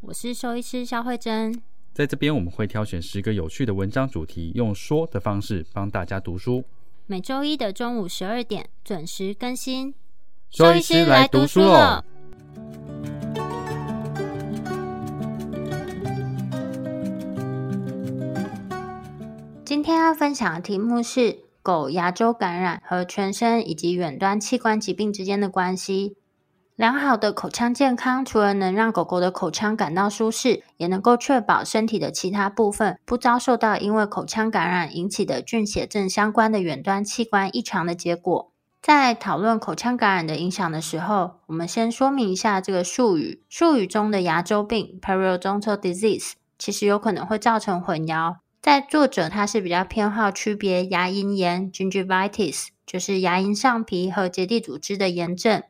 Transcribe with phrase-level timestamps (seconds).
[0.00, 1.62] 我是兽医师肖慧珍，
[1.94, 6.64] 在这边我们会挑选十个有趣的文章主题，用说的方式帮大家读书。
[7.06, 9.94] 每周一的中午十二点准时更新。
[10.50, 12.04] 兽医师来读书了。
[19.64, 26.16] 今天要分享的题目是狗牙周感染和全身以及远端器官疾病之间的关系。
[26.76, 38.52] 良好的口腔健康，除了能让狗狗的口腔感到舒适，也能够确保身体的其他部分不遭受到因为口腔感染引起的菌血症相关的远端器官异常的结果。
[38.82, 43.42] 在讨论口腔感染的影响的时候，我们先说明一下这个术语。
[43.48, 48.36] 术语中的牙周病 （periodontal disease） 其实有可能会造成混淆。
[48.60, 55.62] 在作者他是比较偏好区别牙龈炎 （gingivitis），就是牙龈上皮和结缔组织的炎症。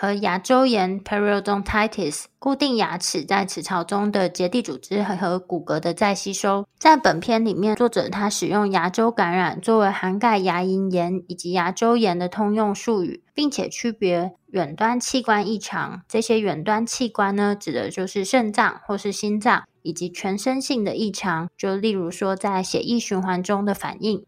[0.00, 6.64] 和牙周炎 （periodontitis） 固定牙齿在齿槽中的结缔组织和和骨骼的再吸收。
[6.78, 16.02] 在本篇里面，作者他使用牙周感染作为涵盖牙龈炎以及牙周炎的通用术语，并且区别远端器官异常。
[16.06, 24.24] 这些远端器官呢，指的就是肾脏或是心脏，以及全身性的异常，就例如说在血液循环中的反应。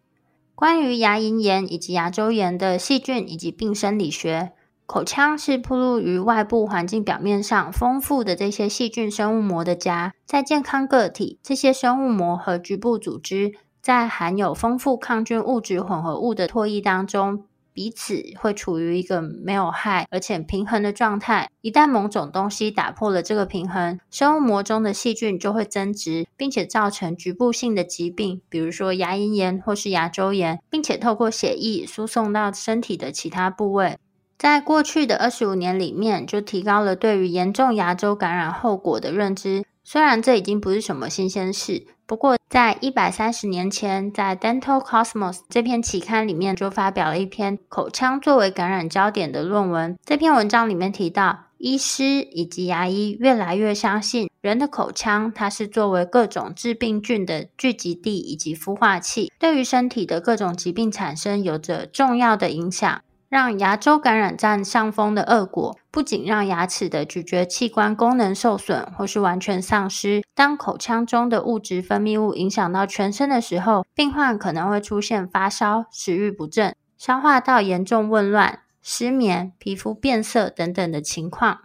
[0.56, 4.50] 关于牙龈炎以及牙周炎的细菌以及病生理学。
[4.90, 21.48] 口腔是暴露于外部环境表面上丰富的这些细菌生物膜的家，在健康个体，这些生物膜和局部组织在含有丰富抗菌物质混合物的唾液当中，彼此会处于一个没有害而且平衡的状态。
[21.60, 33.96] 一旦某种东西打破了这个平衡，生物膜中的细菌就会增殖，并且造成局部性的疾病，比如说牙龈炎或是牙周炎，并且透过血液输送到身体的其他部位。
[34.40, 39.66] 在过去的二十五年里面，就提高了对于严重牙周感染后果的认知。
[39.84, 49.98] 虽然这已经不是什么新鲜事，不过在一百三十年前，在《Dental Cosmos》这篇期刊里面就发表了一篇口腔作为感染焦点的论文。
[50.06, 63.02] 这篇文章里面提到，医师以及牙医越来越相信，人的口腔它是作为各种致病菌的聚集地以及孵化器，对于身体的各种疾病产生有着重要的影响。
[63.30, 70.24] 让牙周感染占上风的恶果，不仅让牙齿的咀嚼器官功能受损或是完全丧失。
[70.34, 81.60] 当口腔中的物质分泌物影响到全身的时候，病患可能会出现发烧、食欲不振、消化道严重紊乱、失眠、皮肤变色等等的情况。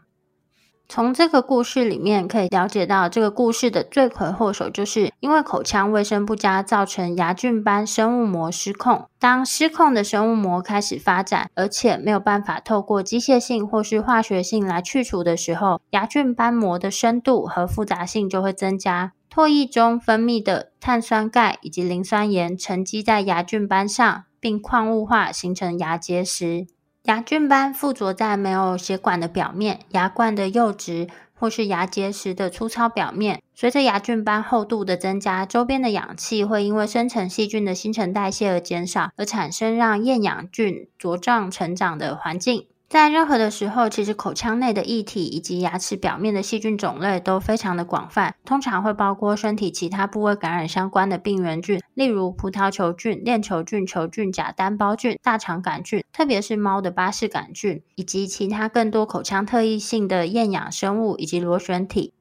[0.87, 9.05] 从这个故事里面可以了解到，这个故事的罪魁祸首就是因为口腔卫生不佳，造成牙菌斑生物膜失控。
[9.19, 19.13] 当失控的生物膜开始发展，而且没有办法透过机械性或是化学性来去除的时候，牙菌斑膜的深度和复杂性就会增加。
[19.33, 26.67] 唾液中分泌的碳酸钙以及磷酸盐沉积在牙菌斑上，并矿物化形成牙结石。
[27.05, 33.43] 牙菌斑附着在没有血管的表面、牙冠的釉质或是牙结石的粗糙表面。
[33.53, 42.65] 随着牙菌斑厚度的增加，周边的氧气会因为生成细菌的新陈代谢而减少，而产生让厌氧菌茁壮成长的环境。
[42.95, 62.13] 在任何的时候，其实口腔内的液体以及牙齿表面的细菌种类都非常的广泛，通常会包括身体其他部位感染相关的病原菌，例如葡萄球菌、链球菌、球菌、假单胞菌、大肠杆菌，特别是猫的巴氏杆菌，以及其他更多口腔特异性的厌氧生物以及螺旋体。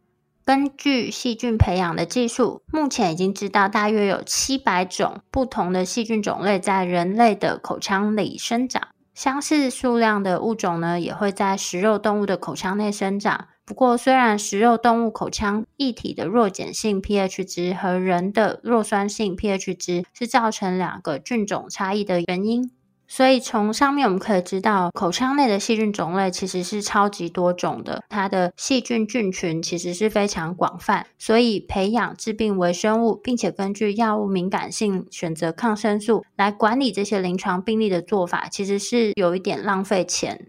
[0.44, 8.88] 根据细菌培养的技术，目前已经知道大约有七百种不同的细菌种类在人类的口腔里生长。
[9.14, 13.46] 相似数量的物种呢，也会在食肉动物的口腔内生长。
[13.64, 22.70] 不过，虽然食肉动物口腔液体的弱碱性 pH 值和人的弱酸性 pH 值是造成两个菌种差异的原因。
[23.16, 31.06] 所以从上面我们可以知道，口腔内的细菌种类其实是超级多种的，它的细菌菌群其实是非常广泛。
[31.16, 40.48] 所以培养致病微生物，并且根据药物敏感性选择抗生素来管理这些临床病例的做法，其实是有一点浪费钱。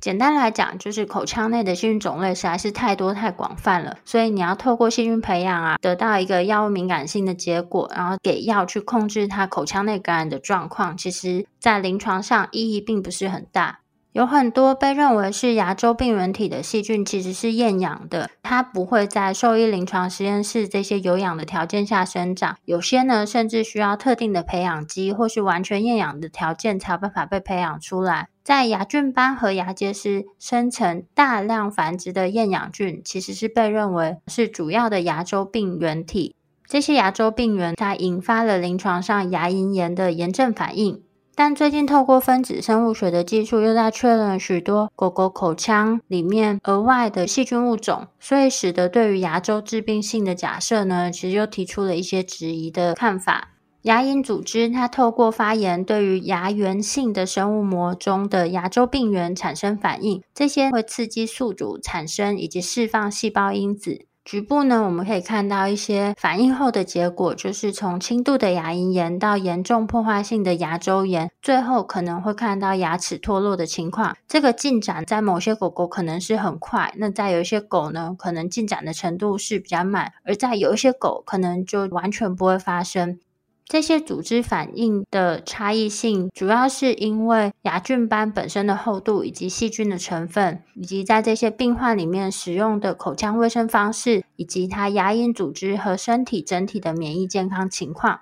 [0.00, 13.80] 简单来讲，就是口腔内的细菌种类实在是太多太广泛了，所以你要透过细菌培养啊，得到一个药物敏感性的结果，然后给药去控制它口腔内感染的状况，其实在临床上意义并不是很大。
[14.18, 22.56] 有很多被认为是牙周病原体的细菌，其实是厌氧的，它不会在兽医临床实验室这些有氧的条件下生长。
[22.64, 28.26] 有些呢，甚至需要特定的培养基或是完全厌氧的条件才有办法被培养出来。
[28.42, 36.34] 在牙菌斑和牙结石生成大量繁殖的厌氧菌，其实是被认为是主要的牙周病原体。
[36.66, 41.04] 这些牙周病原它引发了临床上牙龈炎的炎症反应。
[41.38, 53.50] 但最近透过分子生物学的技术，又在确认许多狗狗口腔里面额外的细菌物种，所以使得对于牙周致病性的假设呢，其实又提出了一些质疑的看法。
[53.82, 64.07] 牙龈组织它透过发炎，对于牙源性的生物膜中的牙周病原产生反应，这些会刺激宿主产生以及释放细胞因子。
[64.28, 74.14] 局部呢，我们可以看到一些反应后的结果，就是从轻度的牙龈炎到严重破坏性的牙周炎，最后可能会看到牙齿脱落的情况。
[74.28, 83.18] 这个进展在某些狗狗可能是很快，那在有一些狗呢，可能进展的程度是比较慢，而在有一些狗可能就完全不会发生。
[83.68, 98.20] 这些组织反应的差异性，主要是因为牙菌斑本身的厚度，以及细菌的成分，以及在这些病患里面使用的口腔卫生方式，以及它牙龈组织和身体整体的免疫健康情况。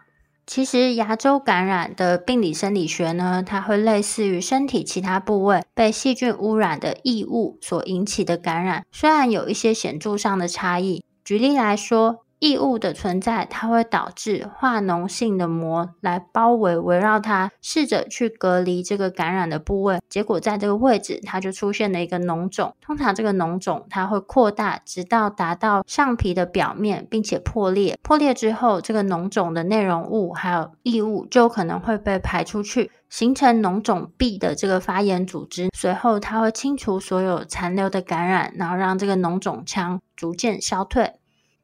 [0.48, 11.04] 其实，牙周感染的病理生理学呢，它会类似于身体其他部位被细菌污染的异物所引起的感染，虽然有一些显著上的差异。
[11.24, 19.98] 举例来说，异物的存在，它会导致化脓性的膜来包围围绕它，试着去隔离这个感染的部位。
[20.08, 22.74] 结果在这个位置，它就出现了一个脓肿。
[22.80, 27.98] 通常这个脓肿它会扩大，直到达到上皮的表面，并且破裂。
[28.02, 35.70] 破裂之后，这个脓肿的内容物还有异物就可能会被排出去，形成脓肿壁的这个发炎组织。
[35.74, 41.14] 随后，它会清除所有残留的感染，然后让这个脓肿腔逐渐消退。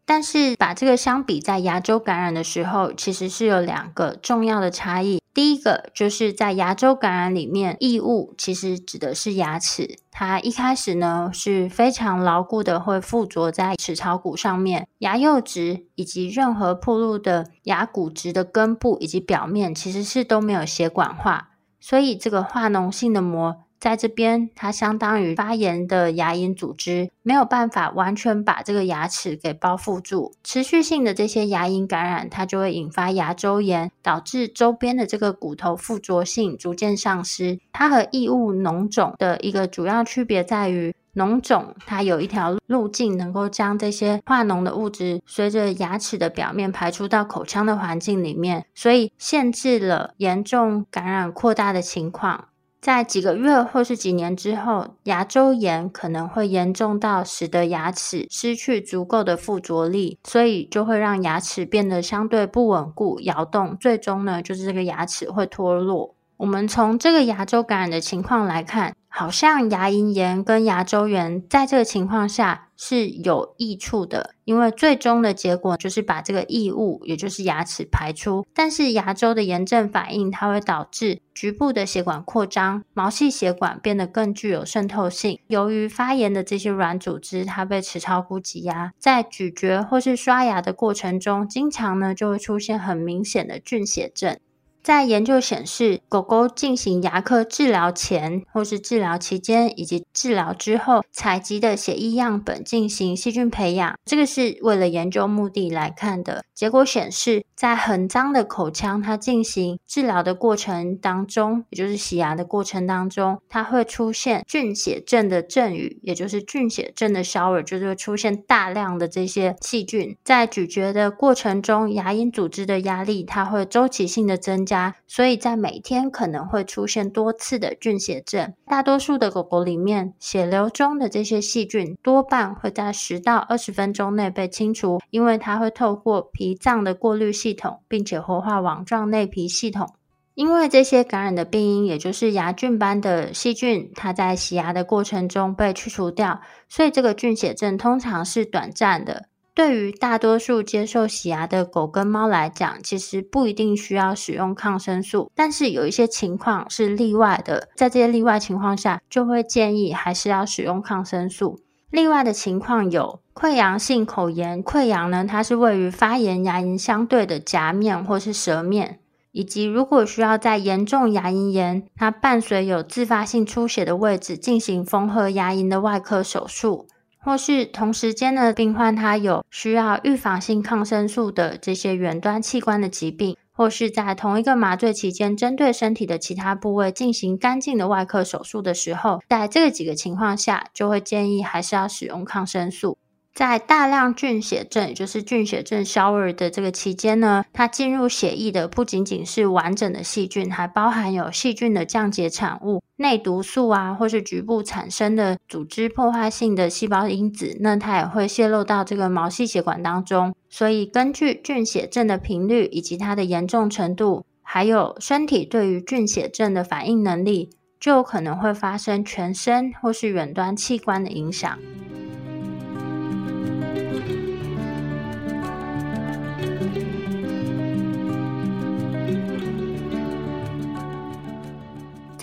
[0.05, 5.21] 但是把这个相比在牙周感染的时候，其实是有两个重要的差异。
[5.33, 23.63] 第一个就是在牙周感染里面，异物其实指的是牙齿，它一开始呢是非常牢固的，会附着在齿槽骨上面，牙釉质以及任何暴露的牙骨质的根部以及表面，其实是都没有血管化，所以这个化脓性的膜。
[23.83, 30.33] 在这边，它相当于发炎的牙龈组织，没有办法完全把这个牙齿给包覆住。
[30.45, 37.59] 持续性的这些牙龈感染，它就会引发牙周炎，导致周边的这个骨头附着性逐渐丧失。
[37.73, 52.45] 它和异物脓肿的一个主要区别在于，脓肿它有一条路径，能够将这些化脓的物质随着牙齿的表面排出到口腔的环境里面，所以限制了严重感染扩大的情况。
[52.83, 66.17] 在几个月或是几年之后，牙周炎可能会严重到使得牙齿失去足够的附着力，所以就会让牙齿变得相对不稳固、摇动，最终呢，就是这个牙齿会脱落。
[66.39, 78.47] 我们从这个牙周感染的情况来看，好像牙龈炎跟牙周炎在这个情况下是有益处的，因为最终的结果就是把这个异物，也就是牙齿排出。
[78.55, 85.39] 但是牙周的炎症反应，它会导致局部的血管扩张，毛细血管变得更具有渗透性。
[85.49, 94.39] 由于发炎的这些软组织，它被齿槽骨挤压，在咀嚼或是刷牙的过程中，经常呢就会出现很明显的菌血症。
[94.83, 106.43] 在研究显示，狗狗进行牙科治疗前，或是治疗期间，以及治疗之后采集的血液样本进行细菌培养，这个是为了研究目的来看的。
[106.53, 120.17] 结果显示，在很脏的口腔，它进行治疗的过程当中，也就是洗牙的过程当中，它会出现菌血症的症语，也就是菌血症的肖尔，就是会出现大量的这些细菌。
[120.25, 124.72] 在咀嚼的过程中，牙龈组织的压力，它会周期性的增加。
[125.07, 128.53] 所以在每天可能会出现多次的菌血症。
[128.67, 139.95] 大多数的狗狗里面，血流中的这些细菌多半会在十到二十分钟内被清除，因为它会透过脾脏的过滤系统，并且活化网状内皮系统。
[140.35, 149.27] 因为这些感染的病因，也就是牙菌斑的细菌，它在洗牙的过程中被去除掉，所以这个菌血症通常是短暂的。
[149.55, 161.61] 对于大多数接受洗牙的狗跟猫来讲，其实不一定需要使用抗生素，但是有一些情况是例外的，在这些例外情况下，就会建议还是要使用抗生素。
[161.91, 169.01] 例外的情况有溃疡性口炎，溃疡呢，它是位于发炎牙龈相对的颊面或是舌面，
[169.33, 176.87] 以及如果需要在严重牙龈炎，它伴随有自发性出血的位置进行缝合牙龈的外科手术。
[177.25, 192.99] 或是同时间的病患，他有需要预防性抗生素的这些远端器官的疾病，或是在同一个麻醉期间，针对身体的其他部位进行干净的外科手术的时候，在这个几个情况下，就会建议还是要使用抗生素。
[193.35, 210.35] 在大量菌血症，也就是菌血症消亡的这个期间呢，它进入血液的不仅仅是完整的细菌，还包含有细菌的降解产物、内毒素啊，或是局部产生的组织破坏性的细胞因子，那它也会泄漏到这个毛细血管当中。
[210.51, 217.49] 所以，根据菌血症的频率以及它的严重程度，还有身体对于菌血症的反应能力，
[217.81, 221.59] 就可能会发生全身或是远端器官的影响。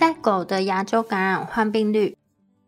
[0.00, 2.16] 在狗的牙周感染患病率，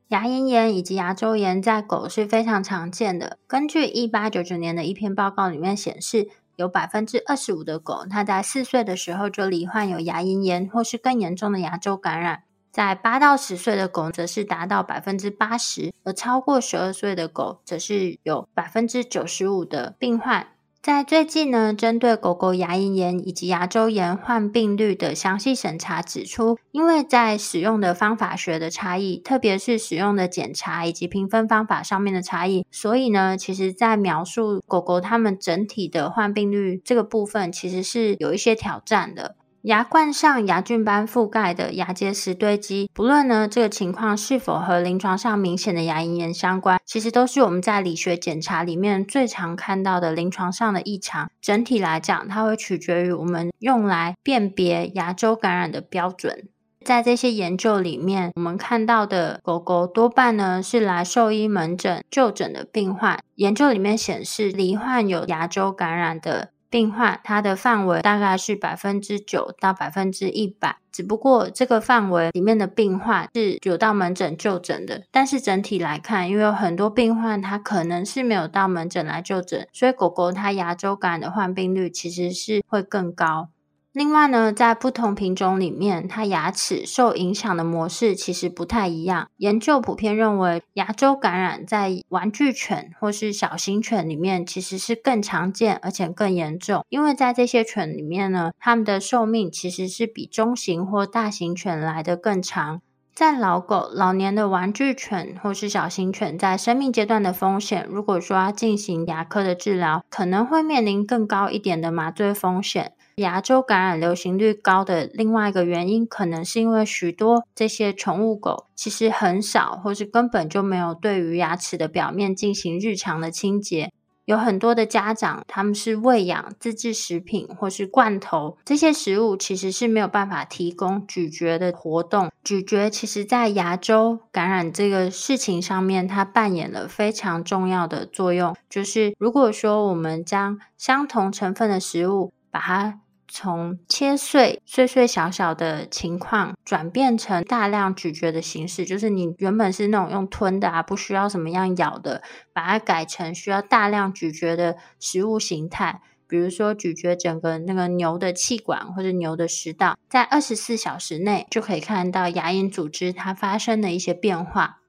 [0.08, 3.38] 牙龈炎以及牙周炎在狗是非常常见的。
[3.46, 12.42] 根据一八九九年的一篇报告里面显示，有百分之二十五的狗，它在四岁的时候就罹患有牙龈炎或是更严重的牙周感染。
[12.70, 20.48] 在八到十岁的狗，则是达到百分之八十，而超过十二岁的狗，则是有百分之九十五的病患。
[20.82, 39.36] 在最近呢，针对狗狗牙龈炎以及牙周炎患病率的详细审查指出，因为在使用的方法学的差异，特别是使用的检查以及评分方法上面的差异，所以呢，其实在描述狗狗它们整体的患病率这个部分，其实是有一些挑战的。
[39.62, 51.30] 牙冠上牙菌斑覆盖的牙结石堆积，不论呢这个情况是否和临床上明显的牙龈炎相关，其实都是我们在理学检查里面最常看到的临床上的异常。
[51.40, 56.48] 整体来讲，它会取决于我们用来辨别牙周感染的标准。
[56.84, 63.20] 在这些研究里面，我们看到的狗狗多半呢是来兽医门诊就诊的病患。
[63.36, 66.51] 研究里面显示，罹患有牙周感染的。
[66.72, 83.50] 病患它的范围大概是百分之九到百分之一百，只不过这个范围里面的病患是有到门诊就诊的，但是整体来看，因为有很多病患他可能是没有到门诊来就诊，所以狗狗它牙周感染的患病率其实是会更高。
[83.92, 89.28] 另外呢，在不同品种里面，它牙齿受影响的模式其实不太一样。
[89.36, 96.86] 研究普遍认为，牙周感染在玩具犬或是小型犬里面其实是更常见，而且更严重。
[96.88, 102.80] 因为在这些犬里面呢，它们的寿命其实是比中型或大型犬来得更长。
[103.14, 112.92] 在老狗、老年的玩具犬或是小型犬，在生命阶段的风险，如果说要进行牙科的治疗，可能会面临更高一点的麻醉风险。
[113.16, 123.92] 牙周感染流行率高的另外一个原因，可能是因为许多这些宠物狗其实很少，或是根本就没有对于牙齿的表面进行日常的清洁。
[124.24, 132.30] 有很多的家长，他们是喂养自制食品或是罐头，这些食物其实是没有办法提供咀嚼的活动。
[132.44, 138.54] 咀嚼其实在牙周感染这个事情上面，它扮演了非常重要的作用。
[138.70, 156.02] 就是如果说我们将相同成分的食物，把它从切碎、碎碎小小的情况，转变成大量咀嚼的形式，就是你原本是那种用吞的啊，不需要什么样咬的，把它改成需要大量咀嚼的食物形态。
[156.28, 164.81] 比如说咀嚼整个那个牛的气管或者牛的食道，在二十四小时内就可以看到牙龈组织它发生的一些变化。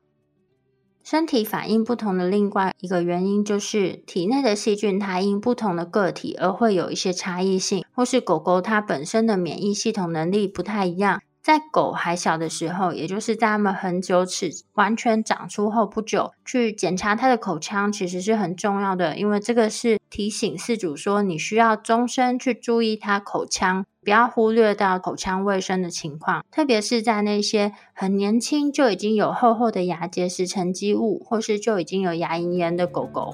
[1.04, 11.22] 身体反应不同的另外一个原因，就是体内的细菌它因不同的个体而会有一些差异性，或是狗狗它本身的免疫系统能力不太一样。
[11.42, 33.34] 在狗还小的时候，也就是在它们恒久齿完全长出后不久，去检查它的口腔其实是很重要的，因为这个是提醒饲主说，你需要终身去注意它口腔，不要忽略到口腔卫生的情况，特别是在那些很年轻就已经有厚厚的牙结石沉积物，或是就已经有牙龈炎的狗狗。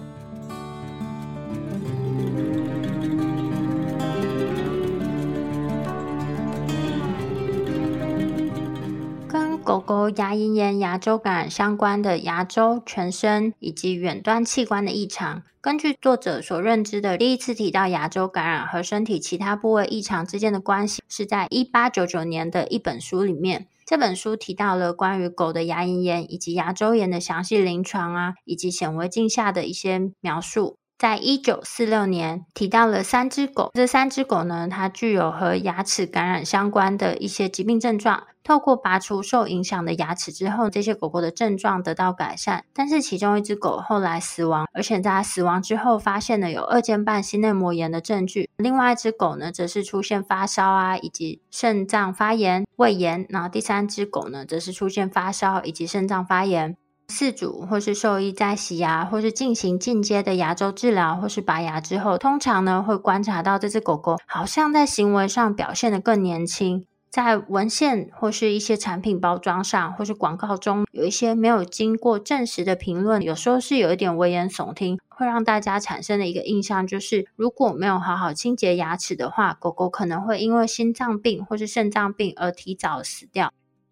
[9.70, 15.44] 狗狗牙龈炎、牙周感染相关的牙周、全身以及远端器官的异常。
[15.62, 23.68] 根据作者所认知的，第一次提到牙周感染和身体其他部位异常之间的关系，是在一八九九年的一本书里面。
[23.86, 30.79] 这本书提到了关于狗的牙龈炎以及牙周炎的详细临床啊，以及显微镜下的一些描述。
[31.00, 38.24] 在一九四六年提到了三只狗，这三只狗呢，它具有和牙齿感染相关的一些疾病症状。
[38.44, 42.66] 透过拔除受影响的牙齿之后，这些狗狗的症状得到改善。
[42.74, 48.50] 但是其中一只狗后来死亡，而且在它死亡之后发现了有二尖瓣心内膜炎的证据。
[48.58, 53.26] 另外一只狗呢，则是出现发烧啊，以及肾脏发炎、胃炎。
[53.30, 56.76] 然后第三只狗呢，则是出现发烧以及肾脏发炎。
[57.10, 66.86] 饲主或是兽医在洗牙或是进行进阶的牙周治疗或是拔牙之后，通常呢会观察到这只狗狗好像在行为上表现得更年轻。
[67.10, 83.52] 在文献或是一些产品包装上或是广告中，有一些没有经过证实的评论，有时候是有一点危言耸听，会让大家产生的一个印象就是，如果没有好好清洁牙齿的话，狗狗可能会因为心脏病或是肾脏病而提早死掉。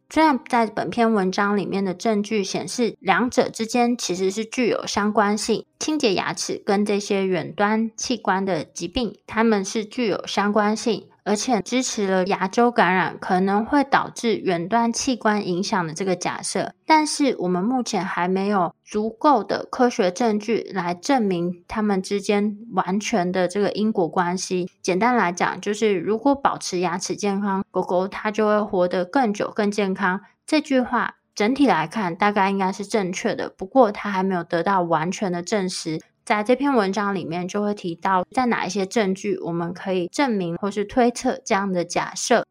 [0.09, 11.07] 虽然在本篇文章里面的证据显示，两者之间其实是具有相关性，清洁牙齿跟这些远端器官的疾病，它们是具有相关性。
[11.27, 24.71] 而且支持了牙周感染可能会导致远端器官影响的这个假设，但是我们目前还没有足够的科学证据来证明它们之间完全的这个因果关系。
[24.81, 30.21] 简单来讲，就是如果保持牙齿健康，狗狗它就会活得更久、更健康。
[30.45, 35.99] 这句话整体来看大概应该是正确的，不过它还没有得到完全的证实。
[36.27, 42.45] 在这篇文章里面就会提到，在哪一些证据我们可以证明或是推测这样的假设。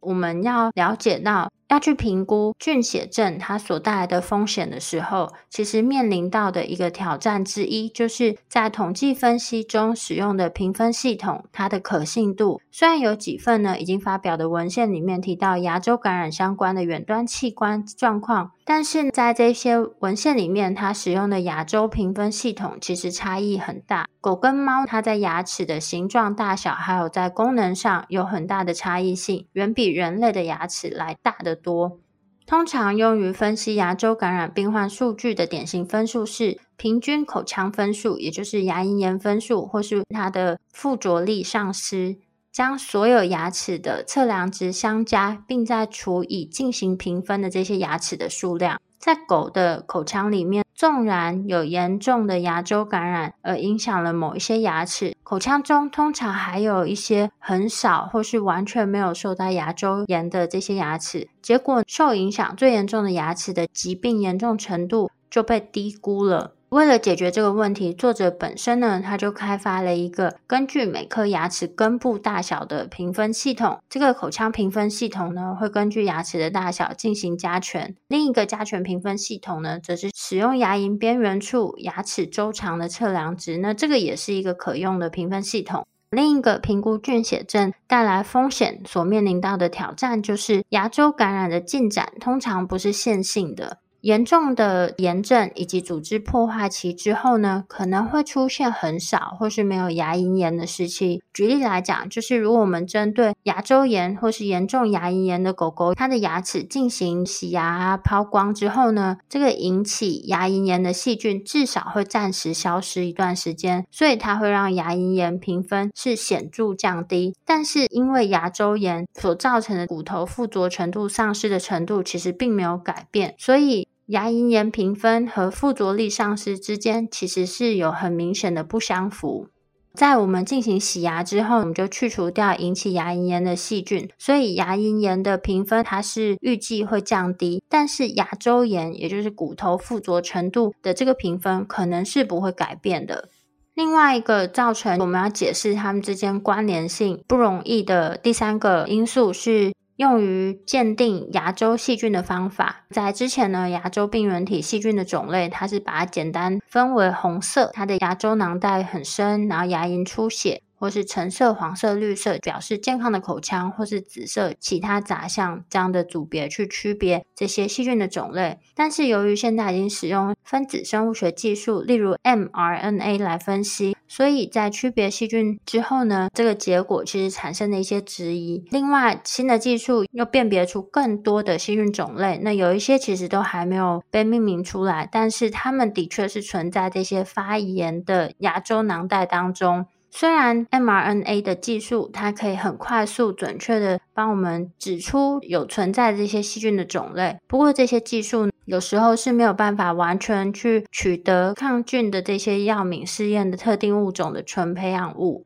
[0.00, 12.60] 我们要了解到，要去评估菌血症它所带来的风险的时候，其实面临到的一个挑战之一，就是在统计分析中使用的评分系统，它的可信度。
[12.78, 24.06] 虽然有几份呢已经发表的文献里面提到牙周感染相关的远端器官状况，但是在这些文献里面，它使用的牙周评分系统其实差异很大。
[24.20, 31.98] 狗跟猫，它在牙齿的形状、大小，还有在功能上有很大的差异性，远比人类的牙齿来大得多。
[32.44, 42.18] 通常用于分析牙周感染病患数据的典型分数是平均口腔分数，也就是牙龈炎分数，或是它的附着力丧失。
[42.56, 48.80] 将所有牙齿的测量值相加，并再除以进行评分的这些牙齿的数量。
[48.98, 61.28] 在狗的口腔里面，纵然有严重的牙周感染而影响了某一些牙齿，口腔中通常还有一些很少或是完全没有受到牙周炎的这些牙齿。
[61.42, 66.54] 结果受影响最严重的牙齿的疾病严重程度就被低估了。
[66.70, 73.78] 为了解决这个问题，作者本身呢，他就开发了一个根据每颗牙齿根部大小的评分系统。
[73.88, 77.94] 这个口腔评分系统呢，会根据牙齿的大小进行加权。
[78.08, 83.58] 另一个加权评分系统呢，则是使用牙龈边缘处牙齿周长的测量值。
[83.58, 85.86] 那这个也是一个可用的评分系统。
[86.10, 93.78] 另一个评估菌血症带来风险所面临到的挑战，就是牙周感染的进展通常不是线性的。
[94.06, 101.20] 严重的炎症以及组织破坏期之后呢，可能会出现很少或是没有牙龈炎的时期。
[101.34, 117.34] 举例来讲，就是如果我们针对牙周炎或是严重牙龈炎的狗狗，它的牙齿进行洗牙抛光之后呢，这个引起牙龈炎的细菌至少会暂时消失一段时间，所以它会让牙龈炎评分是显著降低。
[117.44, 123.88] 但是因为牙周炎所造成的骨头附着程度丧失的程度其实并没有改变，所以。
[124.06, 129.48] 牙龈炎评分和附着力丧失之间其实是有很明显的不相符。
[129.94, 137.64] 在我们进行洗牙之后，我们就去除掉引起牙龈炎的细菌，所以牙龈炎的评分它是预计会降低。
[137.68, 143.28] 但是牙周炎，也就是骨头附着程度的这个评分，可能是不会改变的。
[143.74, 149.72] 另外一个造成我们要解释它们之间关联性不容易的第三个因素是。
[149.96, 168.58] 用于鉴定牙周细菌的方法，在之前呢，牙周病原体细菌的种类，它是把它简单分为红色，它的牙周囊袋很深，然后牙龈出血；或是橙色、黄色、绿色表示健康的口腔，或是紫色其他杂项这样的组别去区别这些细菌的种类。
[168.74, 178.62] 但是由于现在已经使用分子生物学技术，例如 mRNA 来分析，所以在区别细菌之后呢，这个结果其实产生了一些质疑。
[178.70, 189.86] 另外，新的技术又辨别出更多的细菌种类，那有一些其实都还没有被命名出来，但是它们的确是存在这些发炎的牙周囊袋当中。
[190.18, 205.44] 虽然 mRNA 的技术，它可以很快速、准确的帮我们指出有存在这些细菌的种类，不过这些技术有时候是没有办法完全去取得抗菌的这些药敏试验的特定物种的纯培养物。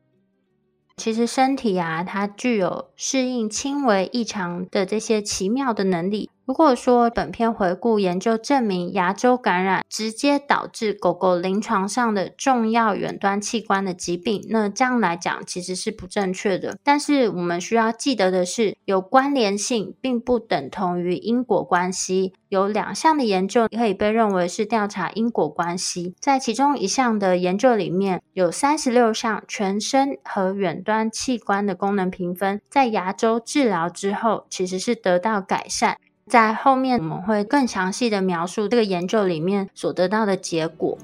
[0.95, 6.29] 其实身体啊，它具有适应轻微异常的这些奇妙的能力。
[6.45, 16.77] 如果说本篇回顾研究证明牙周感染直接导致狗狗临床上的重要远端器官的疾病，那这样来讲其实是不正确的。
[16.83, 22.33] 但是我们需要记得的是，有关联性并不等同于因果关系。
[22.49, 35.97] 有两项的研究可以被认为是调查因果关系，在其中一项的研究里面，有三十六项全身和远端器官的功能评分，在牙周治疗之后其实是得到改善。
[36.31, 40.97] 在后面我们会更详细的描述这个研究里面所得到的结果。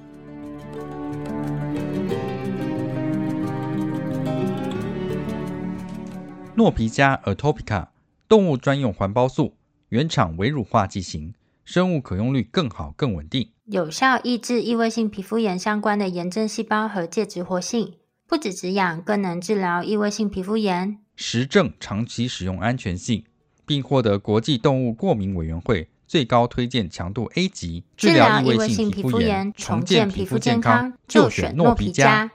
[6.56, 7.88] 诺皮加 Atopica
[8.30, 9.56] 动物专用环孢素，
[9.90, 11.34] 原厂微乳化剂型，
[11.66, 23.26] 生物可用率更好、更稳定，有效抑制异位性皮肤炎相关的炎症细胞和介质活性，不止止痒，更能治疗异位性皮肤炎，实证长期使用安全性。
[23.68, 32.32] 并获得国际动物过敏委员会最高推荐强度 A 级，治疗异位性皮肤炎，重建皮肤健康，就选诺皮加。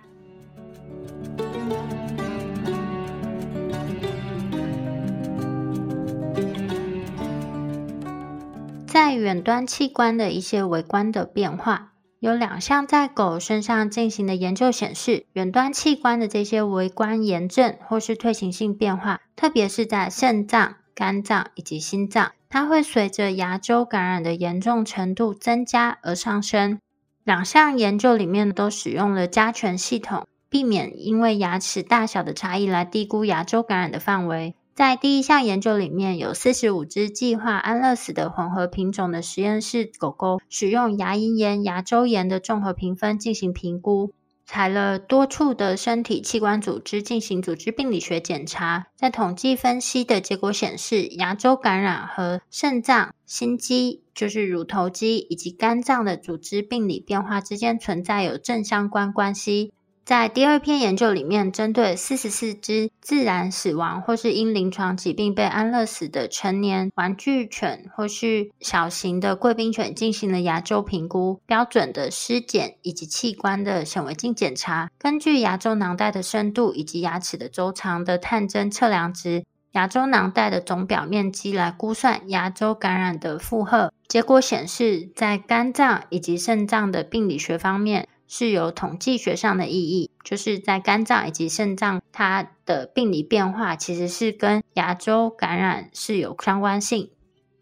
[8.87, 20.75] 在远端器官的一些微观的变化，有两项在狗身上进行的研究显示，远端器官的这些微观炎症或是退行性变化，特别是在肾脏。
[21.03, 26.79] 肝脏以及心脏，它会随着牙周感染的严重程度增加而上升。
[27.25, 34.55] 两项研究里面都使用了加权系统，避免因为牙齿大小的差异来低估牙周感染的范围。
[34.77, 44.13] 在第一项研究里面，有四十五只计划安乐死的混合品种的实验室狗狗，使用牙龈炎、牙周炎的综合评分进行评估。
[44.53, 59.73] 采了多处的身体器官组织进行组织病理学检查，在统计分析的结果显示，牙周感染和肾脏、心肌，就是乳头肌以及肝脏的组织病理变化之间存在有正相关关系。
[60.05, 74.91] 在第二篇研究里面，针对四十四只自然死亡或是因临床疾病被安乐死的成年玩具犬或是小型的贵宾犬进行了牙周评估、标准的尸检以及器官的显微镜检查。
[74.99, 83.93] 根据牙周囊袋的深度以及牙齿的周长的探针测量值、牙周囊袋的总表面积来估算牙周感染的负荷。
[84.09, 97.11] 结果显示，在肝脏以及肾脏的病理学方面，是有统计学上的意义，就是在肝脏以及肾脏，它的病理变化其实是跟牙周感染是有相关性。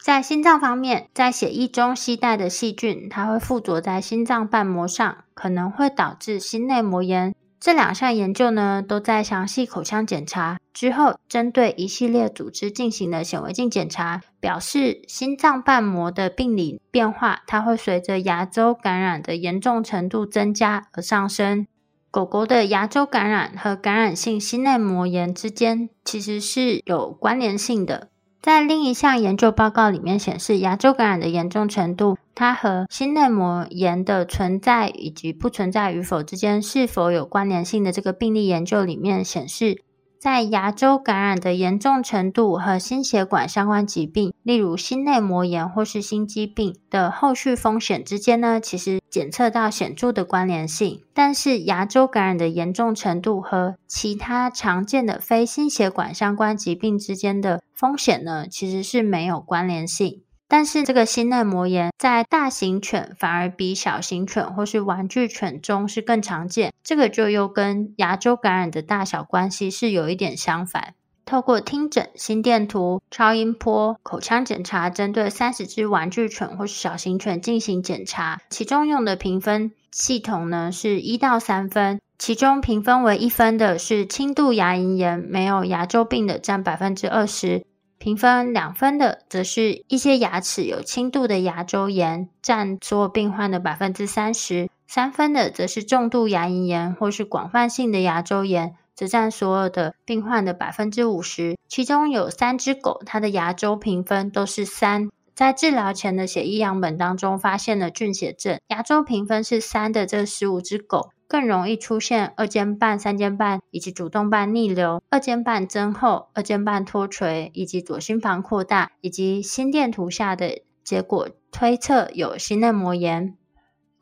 [0.00, 7.34] 在心脏方面，在血液中携带的细菌，它会附着在心脏瓣膜上，可能会导致心内膜炎。
[7.58, 21.66] 这两项研究呢，都在详细口腔检查之后，针对一系列组织进行了显微镜检查，表示心脏瓣膜的病理变化，它会随着牙周感染的严重程度增加而上升。
[22.10, 28.08] 狗狗的牙周感染和感染性心内膜炎之间其实是有关联性的。
[28.42, 39.82] 在另一项研究报告里面显示，牙周感染的严重程度，它和心内膜炎的存在以及不存在与否之间是否有关联性的这个病例研究里面显示，
[40.20, 51.00] 在牙周感染的严重程度和心血管相关疾病，例如心内膜炎或是心肌病的后续风险之间呢，其实检测到显著的关联性。
[51.14, 60.20] 但是牙周感染的严重程度和其他常见的非心血管相关疾病之间的风险呢，其实是没有关联性。
[60.50, 70.94] 但是这个心内膜炎在大型犬反而比小型犬或是玩具犬中是更常见，这个就又跟牙周感染的大小关系是有一点相反。
[71.24, 87.62] 透过听诊、心电图、超音波、口腔检查，针对三十只玩具犬或是小型犬进行检查，其中用的评分系统呢是一到三分，其中评分为一分的是轻度牙龈炎，没有牙周病的占百分之二十；
[88.00, 101.58] 评分两分的则是一些牙齿有轻度的牙周炎，占所有病患的百分之三十；三分的则是重度牙龈炎或是广泛性的牙周炎，则占所有的病患的百分之五十。
[101.68, 105.10] 其中有三只狗，它的牙周评分都是三。
[105.34, 108.58] 在治疗前的血液样本当中，发现了菌血症。
[108.68, 123.36] 牙周评分是三的这十五只狗，更容易出现二尖瓣、三尖瓣以及主动瓣逆流、二尖瓣增厚、二尖瓣脱垂以及左心房扩大，以及心电图下的结果推测有心内膜炎。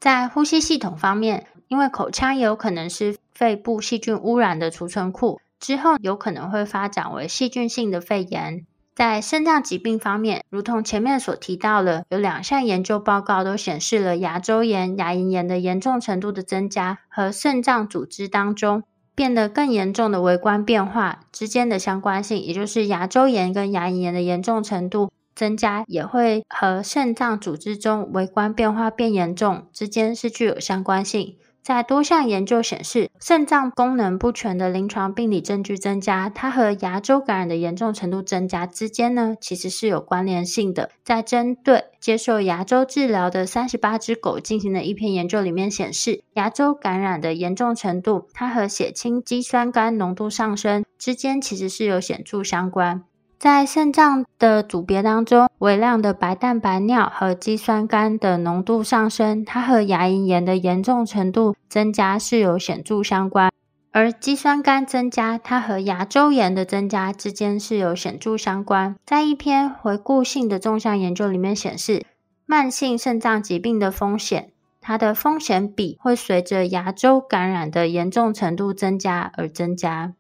[0.01, 8.65] 在呼吸系统方面，因为口腔也有可能是肺部细菌污染的储存库，之后有可能会发展为细菌性的肺炎。
[8.99, 18.83] 在肾脏疾病方面，如同前面所提到了，有两项研究报告都显示了牙周炎、牙龈炎的严重程度的增加和肾脏组织当中
[19.15, 31.37] 变得更严重的微观变化之间的相关性，也就是牙周炎跟牙龈炎的严重程度增加也会和肾脏组织中微观变化变严重之间是具有相关性。
[31.69, 40.89] 在多项研究显示，肾脏功能不全的临床病理证据增加，它和牙周感染的严重程度增加之间呢，其实是有关联性的。
[41.05, 53.05] 在针对接受牙周治疗的三十八只狗进行的一篇研究里面显示，牙周感染的严重程度，它和血清肌酸酐浓度上升之间其实是有显著相关。
[53.39, 63.51] 在肾脏的组别当中，微量的白蛋白尿和肌酸酐的浓度上升，它和牙龈炎的严重程度增加是有显著相关；
[63.93, 68.97] 而肌酸酐增加，它和牙周炎的增加之间是有显著相关。
[69.07, 72.05] 在一篇回顾性的纵向研究里面显示，
[72.45, 80.15] 慢性肾脏疾病的风险，它的风险比会随着牙周感染的严重程度增加而增加。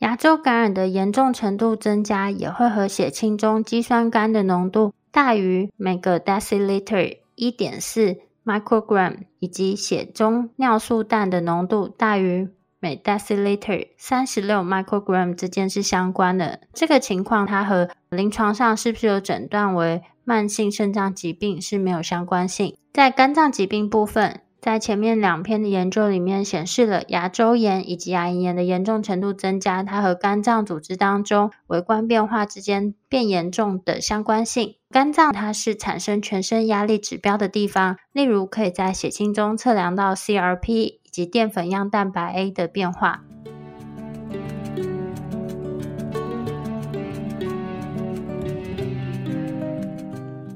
[0.00, 16.60] 牙周感染的严重程度增加，也会和血清中肌酸酐的浓度大于每个 deciliter 一点四 microgram，以及血中尿素氮的浓度大于每 deciliter 三十六 microgram 之间是相关的。
[16.74, 22.76] 这个情况，它和临床上是不是有诊断为慢性肾脏疾病是没有相关性。
[22.92, 24.42] 在肝脏疾病部分。
[24.66, 34.74] 在前面两篇的研究里面显示了牙周炎以及牙龈炎的严重程度增加，它和肝脏组织当中微观变化之间变严重的相关性。
[34.90, 43.22] 肝脏它是产生全身压力指标的地方，例如可以在血清中测量到 CRP 以及淀粉样蛋白 A 的变化。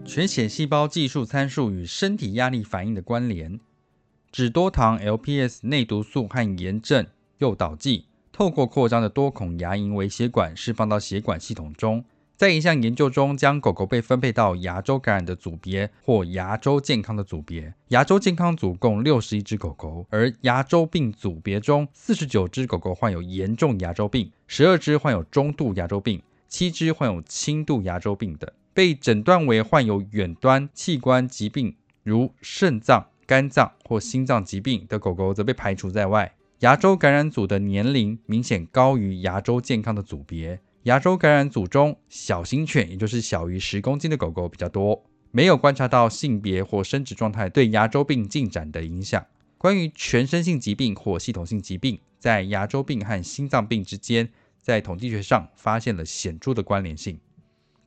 [0.05, 3.61] 全血细胞计数参数与身体压力反应的关联。
[4.33, 7.05] 脂多糖 LPS 内毒素和炎症
[7.39, 12.05] 诱导剂透过扩张的多孔牙龈微血管释放到血管系统中。
[12.37, 17.75] 在一项研究中，将狗狗被分配到牙周感染的组别或牙周健康的组别。
[17.89, 28.55] 牙周健康组共六十一只狗狗，而牙周病组别中四十九只狗狗患有严重牙周病，十二只患有中度牙周病，七只患有轻度牙周病的。
[28.73, 33.09] 被诊断为患有远端器官疾病，如肾脏。
[33.31, 36.35] 肝脏或心脏疾病的狗狗则被排除在外。
[36.63, 40.59] 牙周感染组的年龄明显高于牙周健康的组别。
[40.83, 49.25] 牙周感染组中，小型犬，也就是小于十公斤的狗狗比较多，没有观察到性别或生殖状态对牙周病进展的影响。
[49.57, 54.29] 关于全身性疾病或系统性疾病，在牙周病和心脏病之间，
[54.61, 57.17] 在统计学上发现了显著的关联性。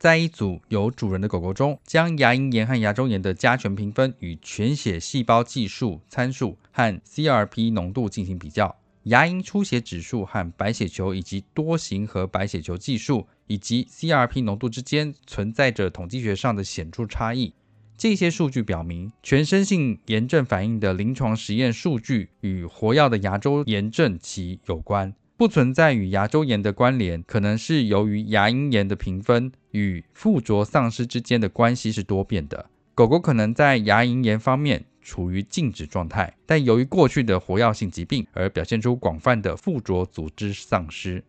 [0.04, 17.54] 在一组有主人的狗狗中，将牙龈炎和牙周炎的加权评分与全血细胞计数参数和 CRP 浓度进行比较，牙龈出血指数和白血球以及多型核白血球计数以及 CRP 浓度之间存在着统计学上的显著差异。
[17.98, 25.16] 这些数据表明，全身性炎症反应的临床实验数据与活药的牙周炎症期有关。
[25.36, 32.70] 不存在与牙周炎的关联，可能是由于牙龈炎的评分与附着丧失之间的关系是多变的。
[32.94, 41.24] 狗狗可能在牙龈炎方面处于静止状态，但由于过去的活跃性疾病而表现出广泛的附着组织丧失，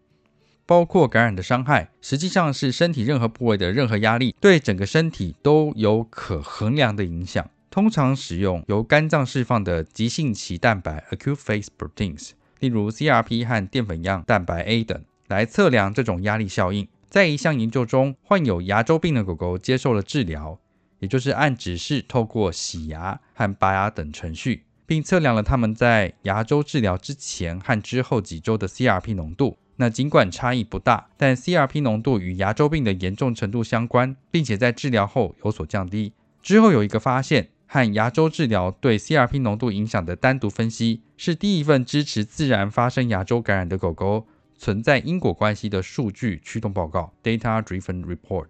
[0.66, 7.48] 包括感染的伤害，实际上是身体任何部位的任何压力对整个身体都有可衡量的影响。
[7.70, 12.30] 通常使用由肝脏释放的急性期蛋白 （acute phase proteins）。
[12.64, 16.88] 例如 CRP 和淀粉样蛋白 A 等，来测量这种压力效应。
[17.10, 20.58] 在一项研究中，患有牙周病的狗狗接受了治疗，
[21.00, 29.58] 也就是按指示透过洗牙和拔牙等程序，并测量了他们在牙周治疗之前和之后几周的 CRP 浓度。
[29.76, 36.14] 那尽管差异不大，但 CRP 浓度与牙周病的严重程度相关，并且在治疗后有所降低。
[36.40, 48.46] 之后有一个发现，和牙周治疗对 CRP 浓度影响的单独分析，是第一份支持自然发生牙周感染的狗狗存在因果关系的数据驱动报告 （Data-Driven Report）。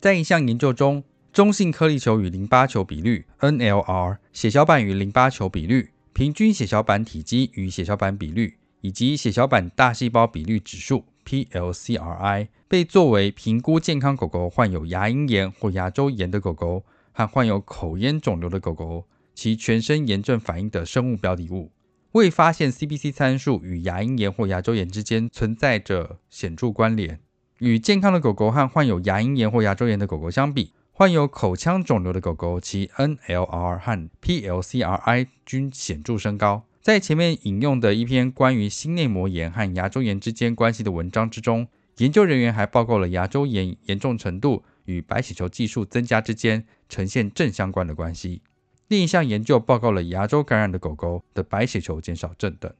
[0.00, 8.54] 在一项研究中，中性颗粒球与淋巴球比率 （NLR）、血小板与淋巴球比率、平均血小板体积与血小板比率。
[8.80, 16.84] 以及血小板大细胞比率指数 （PLCRI） 被作为评估健康狗狗患有牙龈炎或牙周炎的狗狗
[17.18, 19.04] 和患有口咽肿瘤的狗狗
[19.34, 21.72] 其全身炎症反应的生物标的物，
[22.12, 27.18] 未发现 CBC 参数与牙龈炎或牙周炎之间存在着显著关联。
[27.58, 36.62] 与健康的狗狗和患有牙龈炎或牙周炎的狗狗相比，患有口腔肿瘤的狗狗其 NLR 和 PLCRI 均显著升高。
[36.80, 48.42] 在前面引用的一篇关于心内膜炎和牙周炎之间关系的文章之中，研究人员还报告了牙周炎严重程度与白血球计数增加之间呈现正相关的关系。
[48.88, 52.72] 另一项研究报告了牙周感染的狗狗的白血球减少症等。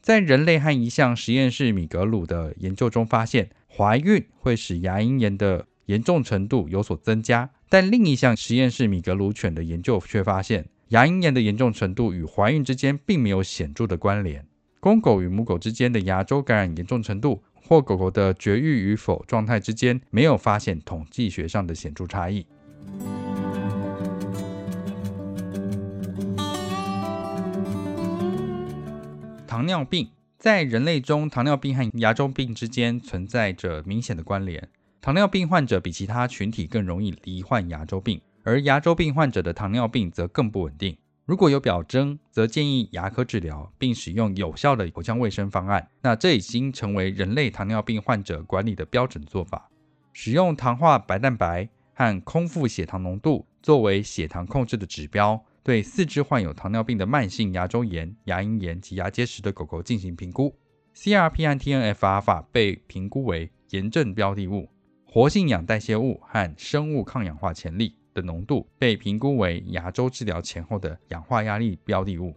[0.00, 10.66] 在人类和一项实验室米格鲁的研究中发现，怀孕会使牙龈炎的严重程度有所增加，但另一项实验室米格鲁犬的研究却发现。
[10.88, 14.46] 牙龈炎的严重程度与怀孕之间并没有显著的关联。
[14.78, 22.46] 公狗与母狗之间的牙周感染严重程度，或狗狗的绝育与否状态之间，没有发现统计学上的显著差异。
[29.54, 34.68] 糖尿病在人类中，糖尿病和牙周病之间存在着明显的关联。
[35.00, 38.20] 糖尿病患者比其他群体更容易罹患牙周病。
[38.42, 40.98] 而牙周病患者的糖尿病则更不稳定。
[41.24, 45.88] 如果有表征，则建议牙科治疗，并使用有效的口腔卫生方案。
[46.02, 49.70] 那这已经成为人类糖尿病患者管理的标准做法。
[50.12, 60.54] 使用糖化白蛋白和空腹血糖浓度作为血糖控制的指标，对四只患有糖尿病的慢性牙周炎、牙龈炎及牙结石的狗狗进行评估。
[60.94, 64.68] CRP 和 TNF-alpha 被评估为炎症标的物，
[65.04, 67.96] 活性氧代谢物和生物抗氧化潜力。
[68.14, 72.32] 的浓度被评估为牙周治疗前后的氧化压力标的物。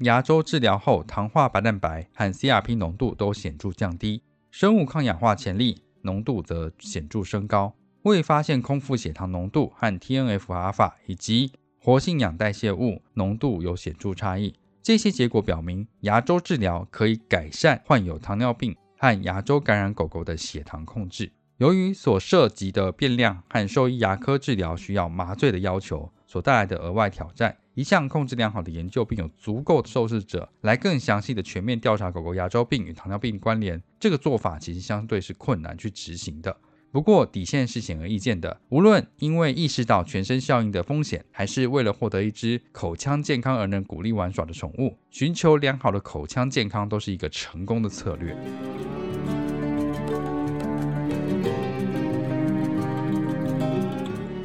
[0.00, 7.74] 牙周治疗后，糖化白蛋白和 CRP 浓度都显著降低，生物抗氧化潜力浓度则显著升高。
[8.02, 11.50] 未发现空腹血糖浓度和 TNF-alpha 以及
[11.84, 14.54] 活性氧代谢物浓度有显著差异。
[14.82, 21.30] 这些结果表明，牙周治疗可以改善患有糖尿病和牙周感染狗狗的血糖控制。
[21.58, 36.56] 由于所涉及的变量和兽医牙科治疗需要麻醉的要求所带来的额外挑战，一项控制良好的研究并有足够的受试者来更详细的全面调查狗狗牙周病与糖尿病关联，这个做法其实相对是困难去执行的。
[36.94, 48.32] 不过底线是显而易见的，无论因为意识到全身效应的风险，还是为了获得一只口腔健康而能鼓励玩耍的宠物，寻求良好的口腔健康都是一个成功的策略。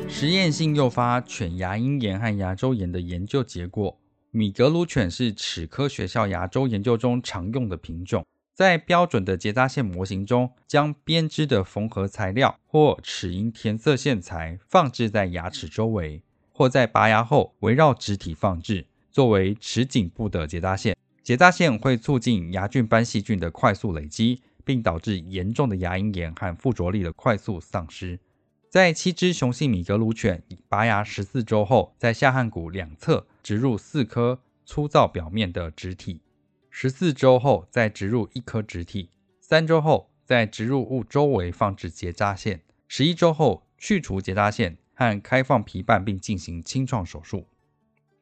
[0.07, 3.95] 实验性诱发犬牙龈炎和牙周炎的研究结果，
[4.31, 8.25] 米格鲁犬是齿科学校牙周研究中常用的品种。
[8.59, 20.93] 在标准的结扎线模型中，将编织的缝合材料或齿龈填色线材放置在牙齿周围，或在拔牙后围绕植体放置，作为齿颈部的结扎线。
[21.23, 28.19] 结扎线会促进牙菌斑细菌的快速累积，并导致严重的牙龈炎和附着力的快速丧失。
[28.69, 36.19] 在七只雄性米格鲁犬拔牙十四周后，在下颌骨两侧植入四颗粗糙表面的植体；
[36.81, 39.09] 十四周后再植入一颗植体；
[39.41, 47.47] 三周后在植入物周围放置结扎线；十一周后去除结扎线和开放皮瓣，并进行清创手术。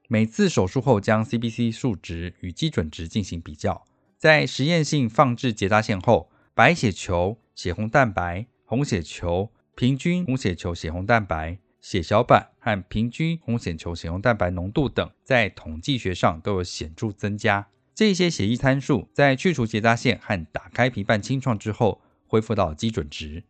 [0.08, 3.86] 每次手术后将 CBC 数值与基准值进行比较。
[4.18, 9.52] 在实验性放置结扎线后，白血球、血红蛋白、红血球。
[9.76, 17.68] 平均红血球血红蛋白、血小板和平均红血球血红蛋白浓度等，在统计学上都有显著增加。
[17.98, 23.44] 这些血液参数在去除结扎线和打开皮瓣清创之后，恢复到基准值。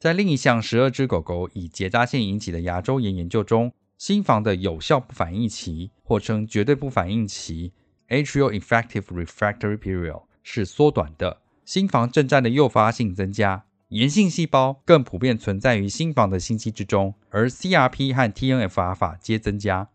[0.00, 7.74] 在另一项十二只狗狗以结扎线引起的牙周炎研究中，心房的有效不反应期，或称绝对不反应期
[8.08, 13.66] （Atrial Effective Refractory Period） 是缩短的，心房震颤的诱发性增加。
[13.90, 19.90] 炎性细胞更普遍存在于心房的心肌之中，而 CRP 和 TNF-alpha 皆增加。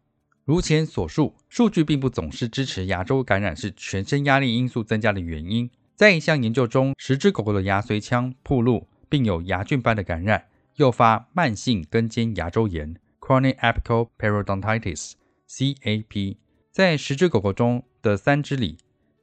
[0.48, 5.70] 如前所述，数据并不总是支持牙周感染是全身压力因素增加的原因。
[5.94, 10.46] 在一项研究中，十只狗狗的牙髓腔暴露，并有牙菌斑的感染，
[10.78, 16.38] 诱发慢性根尖牙周炎 （Chronic Apical Periodontitis，CAP）。
[16.72, 18.78] 在十只狗狗中的三只里，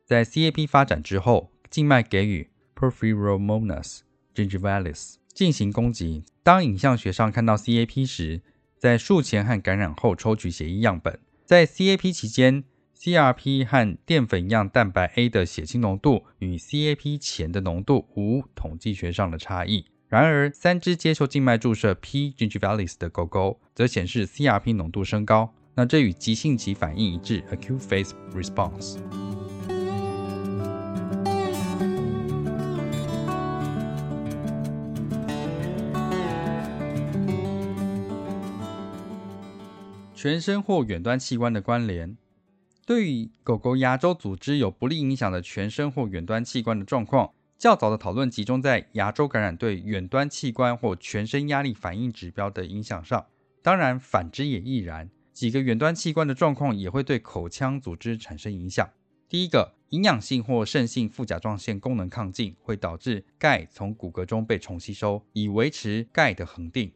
[0.04, 4.00] 在 CAP 发展之后，静脉给予 Porphyromonas
[4.34, 6.22] gingivalis 进行攻击。
[6.42, 8.42] 当影像学上看到 CAP 时，
[8.84, 12.64] 在术前和感染后抽取血液样本，在 CAP 期间
[12.94, 19.86] ，CRP 和淀粉样蛋白 A 的血清浓度与 CAP 前的浓度无统计学上的差异。
[20.08, 22.34] 然而，三只接受静脉注射 P.
[22.36, 25.54] gingivalis 的狗狗则显示 CRP 浓度升高。
[25.74, 28.98] 那这与急性期反应一致 （acute phase response）。
[40.24, 42.16] 全身或远端器官的关联，
[42.86, 53.26] 对于狗狗牙周组织有不利影响的全身或远端器官的状况，较早的讨论集中在牙周感染对远端器官或全身压力反应指标的影响上。
[53.60, 58.88] 当然，反之也亦然，几个远端器官的状况也会对口腔组织产生影响。
[59.28, 66.90] 第一个，营养性或肾性副甲状腺功能亢进会导致钙从骨骼中被重吸收，以维持钙的恒定。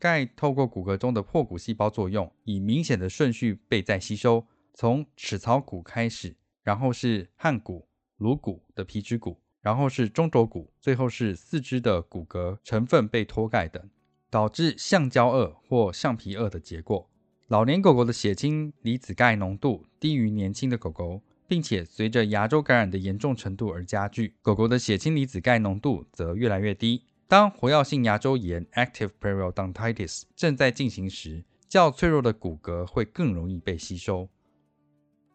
[0.00, 7.86] 钙透过骨骼中的破骨细胞作用，以明显的顺序被再吸收，从齿槽骨开始，然后是颌骨、
[8.16, 13.90] 颅骨的皮质骨，然后是中轴骨，最后是四肢的骨骼成分被脱钙等，
[14.30, 17.10] 导致橡胶二或橡皮二的结果。
[17.48, 27.02] 老年狗狗的血清离子钙浓度低于年轻的狗狗，并且随着牙周感染的严重程度而加剧，狗狗的血清离子钙浓度则越来越低。
[27.30, 34.28] 当活跃性牙周炎 （active periodontitis） 正在进行时，较脆弱的骨骼会更容易被吸收。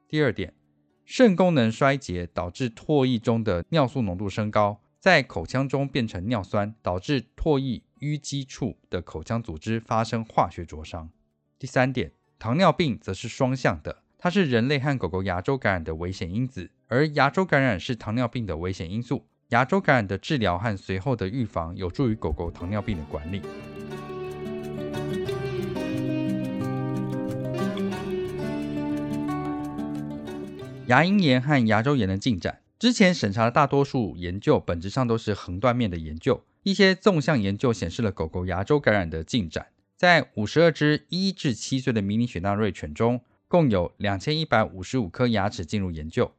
[0.09, 0.53] 第二点，
[1.05, 11.09] 肾功能衰竭导致唾液中的尿素浓度升高，在口腔中变成尿酸，导致唾液淤积处的口腔组织发生化学灼伤。
[11.57, 19.25] 第三点，糖尿病则是双向的，它是人类和狗狗牙周感染的危险因子，而牙周感染是糖尿病的危险因素。
[19.49, 23.43] 牙周感染的治疗和随后的预防有助于狗狗糖尿病的管理。
[30.87, 36.43] 牙龈炎和牙周炎的进展，之前审查的大多数研究本质上都是横断面的研究。
[36.63, 39.67] 一些纵向研究显示了狗狗牙周感染的进展。
[39.95, 46.31] 在五十二只一至七岁的迷你雪纳瑞犬中，共有两千一百五十五颗牙齿进入研究。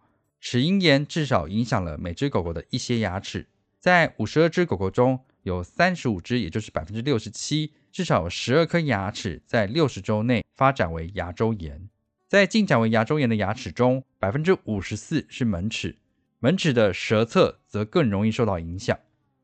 [0.48, 3.48] 齿龈炎至少影响了每只狗狗的一些牙齿，
[3.80, 11.88] 在五十二只狗狗中，有三十五只，也就是百分之六十七，至少有十二颗牙齿在六十周内发展为牙周炎。
[12.28, 15.96] 在进展为牙周炎的牙齿中，百分之五十四是门齿，
[16.38, 18.96] 门齿的舌侧则更容易受到影响。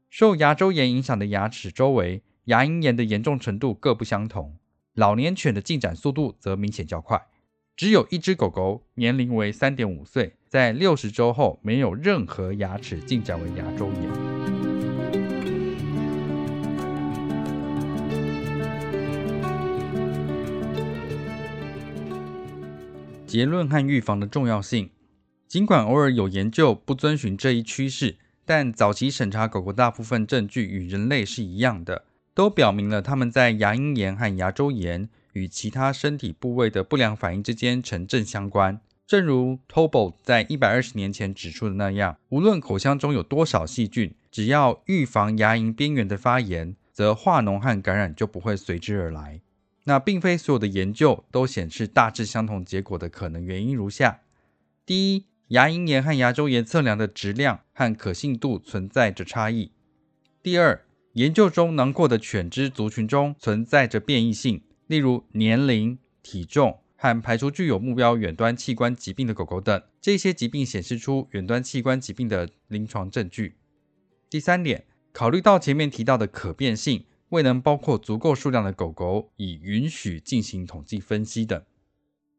[0.08, 4.56] 受牙周炎影响的牙齿周围，牙龈炎的严重程度各不相同。
[4.94, 7.26] 老年犬的进展速度则明显较快。
[7.74, 14.02] 只有一只狗狗，年龄为三点五岁，在六十周后没有任何牙齿进展为牙周炎。
[23.26, 24.90] 结论和预防的重要性。
[25.48, 35.08] 尽管偶尔有研究不遵循这一趋势，但早期审查狗狗大部分证据与人类是一样的，都表明了它们在牙龈炎和牙周炎。
[35.32, 38.82] 与其他身体部位的不良反应之间呈正相关。
[39.12, 49.42] 正如 Tobel 在一百二十年前指出的那样，无论口腔中有多少细菌，只要预防牙龈边缘的发炎，则化脓和感染就不会随之而来。
[49.84, 54.20] 那并非所有的研究都显示大致相同结果的可能原因如下：
[54.86, 59.72] 第一，牙龈炎和牙周炎测量的质量和可信度存在着差异；
[60.42, 64.62] 第二，研究中囊括的犬只族群中存在着变异性。
[64.86, 73.56] 例如年龄、体重和排除具有目标远端器官疾病的狗狗等，这些疾病显示出远端器官疾病的临床证据。
[74.30, 81.60] 第三点，考虑到前面提到的可变性，未能包括足够数量的狗狗以允许进行统计分析等。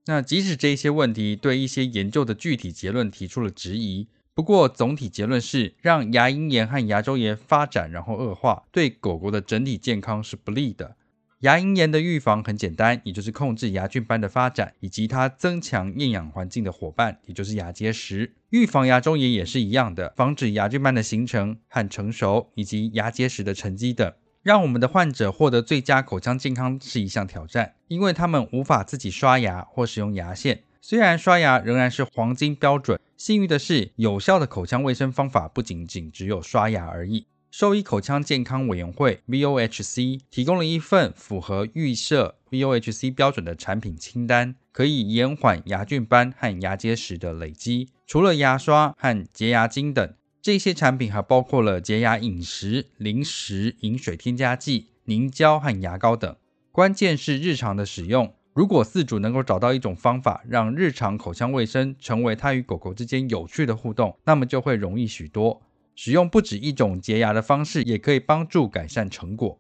[0.06, 10.96] 那即使这些问题对一些研究的具体结论提出了质疑，不过总体结论是，让牙龈炎和牙周炎发展然后恶化，对狗狗的整体健康是不利的。
[11.44, 18.34] 牙龈炎的预防很简单，也就是控制牙菌斑的发展，以及它增强厌氧环境的伙伴，也就是牙结石。
[18.52, 24.10] 预防牙周炎也是一样的，防止牙菌斑的形成和成熟，以及牙结石的沉积等。
[24.42, 30.64] 让我们的患者获得最佳口腔健康是一项挑战，因为他们无法自己刷牙或使用牙线。
[30.80, 37.26] 虽然刷牙仍然是黄金标准，幸运的是，有效的口腔卫生方法不仅仅只有刷牙而已。
[37.56, 47.90] 兽医口腔健康委员会 （VOHC） 提供了一份符合预设 VOHC 标准的产品清单，可以延缓牙菌斑和牙结石的累积。
[48.08, 50.16] 除了牙刷和洁牙精等。
[50.42, 56.36] 这些产品还包括了洁牙饮食、零食、饮水添加剂、凝胶和牙膏等。
[56.72, 58.34] 关键是日常的使用。
[58.54, 65.62] 如果饲主能够找到一种方法，让日常口腔卫生成为他与狗狗之间有趣的互动，那么就会容易许多。
[65.96, 69.60] 使用不止一种洁牙的方式，也可以帮助改善成果。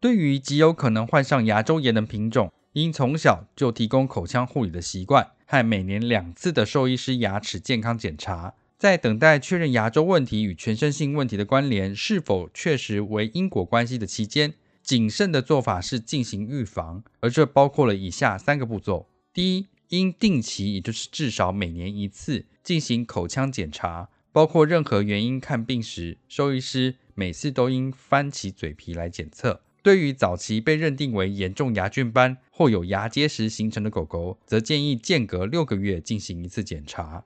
[0.00, 8.54] 对于极有可能患上牙周炎的品种，应从小就提供口腔护理的习惯和每年两次的兽医师牙齿健康检查。
[8.78, 29.60] 在等待确认牙周问题与全身性问题的关联是否确实为因果关系的期间，谨慎的做法是进行预防，而这包括了以下三个步骤：第一，应定期，也就是至少每年一次进行口腔检查，包括任何原因看病时，兽医师每次都应翻起嘴皮来检测。
[29.82, 37.24] 对于早期被认定为严重牙菌斑或有牙结石形成的狗狗，则建议间隔六个月进行一次检查。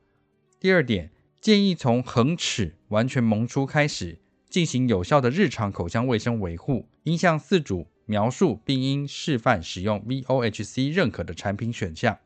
[0.60, 1.10] 第二点。
[1.38, 6.88] 建议从恒齿完全萌出开始，进行有效的日常口腔卫生维护。
[7.04, 12.18] 应向饲主描述并应示范使用 VOHC 认可的产品选项。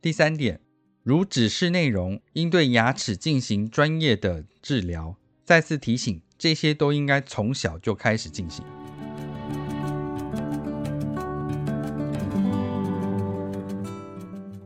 [0.00, 0.60] 第三点，
[1.06, 5.14] 如指示内容，应对牙齿进行专业的治疗。
[5.44, 8.64] 再次提醒，这些都应该从小就开始进行。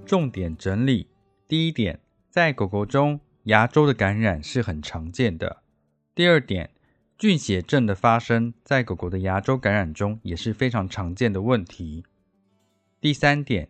[0.06, 1.08] 重点整理：
[1.46, 3.20] 第一点，在狗狗中。
[3.44, 5.62] 牙周的感染是很常见的。
[6.14, 6.70] 第二点，
[7.18, 12.04] 菌血症的发生在狗狗的牙周感染中也是非常常见的问题。
[12.98, 13.68] 第三点，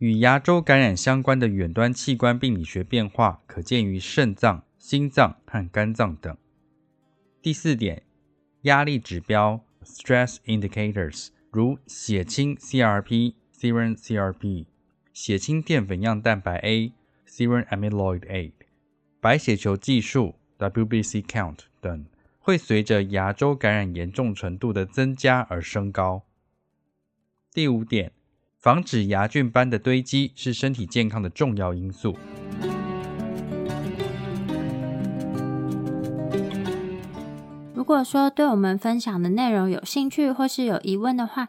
[0.00, 6.34] 与牙周感染相关的远端器官病理学变化可见于肾脏、心脏和肝脏等。
[7.42, 8.02] 第四点，
[8.62, 14.64] 压力指标 （stress indicators） 如血清 （CRP）、serum CRP、
[15.12, 16.94] 血清淀粉样蛋白 A、
[17.28, 18.54] serum amyloid A。
[19.20, 22.06] 白血球计数 （WBC count） 等
[22.38, 26.22] 会随着牙周感染严重程度的增加而升高。
[27.52, 28.12] 第五点，
[28.60, 32.14] 防止牙菌斑的堆积是身体健康的重要因素。
[37.72, 41.48] 如果说对我们分享的内容有兴趣或是有疑问的话，